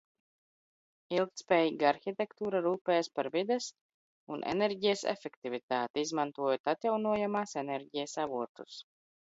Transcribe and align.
Ilgtspējīga 1.17 1.87
arhitektūra 1.89 2.61
rūpējas 2.67 3.11
par 3.19 3.29
vides 3.37 3.67
un 4.37 4.43
enerģijas 4.55 5.05
efektivitāti, 5.15 6.07
izmantojot 6.09 6.75
atjaunojamās 6.75 7.59
enerģijas 7.65 8.19
avotus. 8.29 8.85